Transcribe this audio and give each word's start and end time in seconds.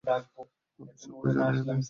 আমি 0.03 0.93
সবটা 1.01 1.29
জানি। 1.37 1.79